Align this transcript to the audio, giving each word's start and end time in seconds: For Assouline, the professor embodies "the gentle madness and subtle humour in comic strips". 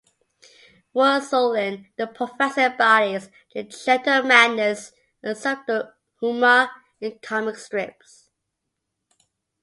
For 0.93 1.05
Assouline, 1.19 1.89
the 1.95 2.07
professor 2.07 2.61
embodies 2.61 3.29
"the 3.53 3.61
gentle 3.65 4.23
madness 4.23 4.93
and 5.21 5.37
subtle 5.37 5.91
humour 6.19 6.71
in 6.99 7.19
comic 7.21 7.57
strips". 7.57 8.31